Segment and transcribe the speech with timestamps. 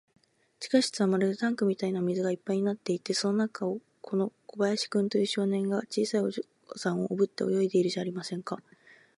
[0.59, 6.41] 地下室はまるでタンクみたいに水がいっぱいになっていて、その中を、この小林君という少年が、小さいお嬢
[6.75, 8.57] さんをおぶって泳いでいるじゃありませんか。